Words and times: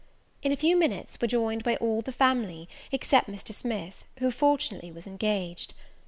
In 0.41 0.51
a 0.51 0.55
few 0.55 0.75
minutes 0.75 1.21
were 1.21 1.27
joined 1.27 1.63
by 1.63 1.75
all 1.75 2.01
the 2.01 2.11
family, 2.11 2.67
except 2.91 3.29
Mr. 3.29 3.53
Smith, 3.53 4.03
who 4.17 4.31
fortunately 4.31 4.91
was 4.91 5.05
engaged. 5.05 5.75